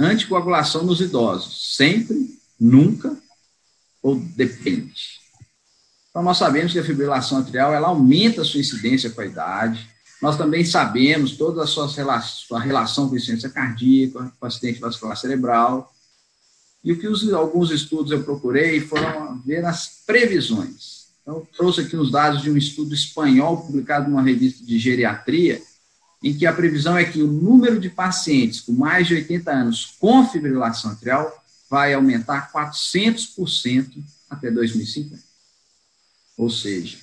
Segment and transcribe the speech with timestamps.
[0.00, 3.16] Anticoagulação nos idosos, sempre, nunca
[4.02, 5.18] ou depende.
[6.10, 9.88] Então, nós sabemos que a fibrilação atrial ela aumenta a sua incidência com a idade.
[10.20, 11.86] Nós também sabemos toda a sua
[12.60, 15.92] relação, com a insuficiência cardíaca, com acidente vascular cerebral.
[16.82, 21.08] E o que os, alguns estudos eu procurei foram ver as previsões.
[21.22, 25.62] Então, trouxe aqui os dados de um estudo espanhol publicado numa revista de geriatria,
[26.22, 29.96] em que a previsão é que o número de pacientes com mais de 80 anos
[29.98, 35.22] com fibrilação atrial vai aumentar 400% até 2050.
[36.36, 36.98] Ou seja,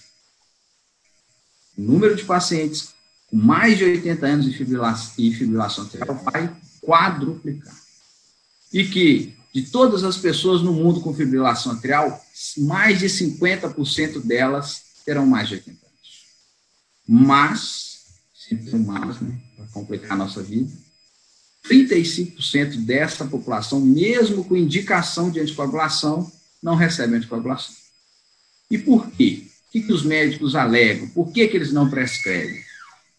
[1.78, 2.96] o número de pacientes
[3.28, 7.76] com mais de 80 anos de fibrilação, fibrilação atrial vai quadruplicar.
[8.72, 12.24] E que, de todas as pessoas no mundo com fibrilação atrial,
[12.58, 16.26] mais de 50% delas terão mais de 80 anos.
[17.08, 17.95] Mas,
[18.48, 20.72] sempre mas, né, para complicar a nossa vida,
[21.68, 27.74] 35% dessa população, mesmo com indicação de anticoagulação, não recebe anticoagulação.
[28.70, 29.48] E por quê?
[29.68, 31.08] O que, que os médicos alegam?
[31.10, 32.64] Por que, que eles não prescrevem?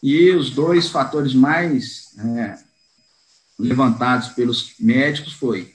[0.01, 2.57] E os dois fatores mais é,
[3.59, 5.73] levantados pelos médicos foi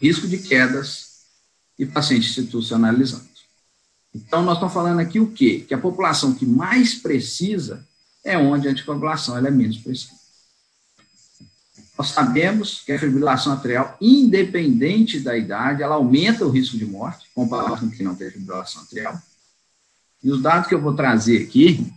[0.00, 1.24] risco de quedas
[1.78, 3.24] e paciente institucionalizando.
[4.14, 5.64] Então, nós estamos falando aqui o quê?
[5.66, 7.86] Que a população que mais precisa
[8.24, 10.24] é onde a anticoagulação é menos prescrita.
[11.96, 17.30] Nós sabemos que a fibrilação atrial, independente da idade, ela aumenta o risco de morte,
[17.34, 19.20] comparado com quem não tem fibrilação atrial.
[20.22, 21.92] E os dados que eu vou trazer aqui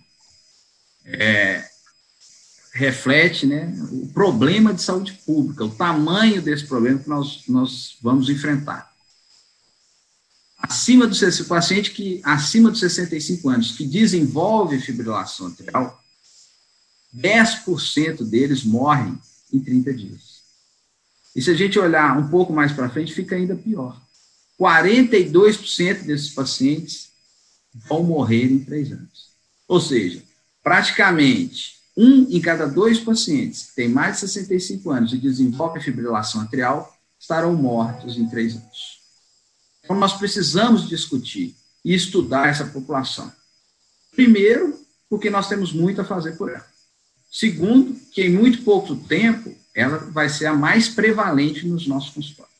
[1.03, 1.67] é,
[2.73, 8.29] reflete né, o problema de saúde pública, o tamanho desse problema que nós, nós vamos
[8.29, 8.91] enfrentar.
[10.59, 16.03] Acima do paciente que acima dos 65 anos que desenvolve fibrilação atrial,
[17.17, 19.17] 10% deles morrem
[19.51, 20.37] em 30 dias.
[21.35, 23.99] E se a gente olhar um pouco mais para frente, fica ainda pior.
[24.59, 27.09] 42% desses pacientes
[27.73, 29.27] vão morrer em três anos.
[29.67, 30.23] Ou seja,
[30.63, 36.41] praticamente um em cada dois pacientes que tem mais de 65 anos e desenvolve fibrilação
[36.41, 38.99] atrial estarão mortos em três anos.
[39.83, 43.31] Então, nós precisamos discutir e estudar essa população.
[44.11, 46.67] Primeiro, porque nós temos muito a fazer por ela.
[47.29, 52.56] Segundo, que em muito pouco tempo ela vai ser a mais prevalente nos nossos consultórios.